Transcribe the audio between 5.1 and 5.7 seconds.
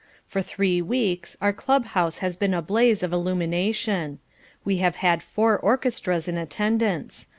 four